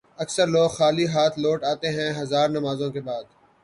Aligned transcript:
اکثر 0.19 0.47
لوگ 0.47 0.67
خالی 0.69 1.05
ہاتھ 1.07 1.35
لوٹ 1.39 1.59
آتے 1.71 1.87
ہیں 1.89 2.11
ہزار 2.19 2.47
نمازوں 2.49 2.89
کے 2.91 3.01
بعد 3.01 3.23